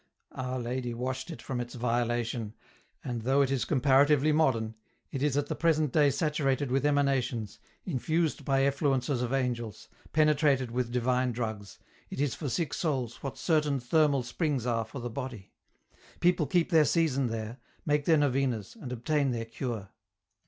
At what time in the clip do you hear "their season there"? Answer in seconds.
16.71-17.59